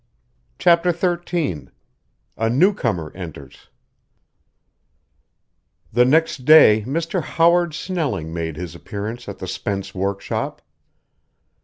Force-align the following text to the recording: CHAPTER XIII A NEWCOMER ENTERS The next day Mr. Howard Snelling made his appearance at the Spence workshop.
CHAPTER 0.57 0.91
XIII 0.93 1.67
A 2.35 2.49
NEWCOMER 2.49 3.11
ENTERS 3.13 3.69
The 5.93 6.05
next 6.05 6.37
day 6.43 6.83
Mr. 6.87 7.21
Howard 7.21 7.75
Snelling 7.75 8.33
made 8.33 8.55
his 8.55 8.73
appearance 8.73 9.29
at 9.29 9.37
the 9.37 9.45
Spence 9.47 9.93
workshop. 9.93 10.63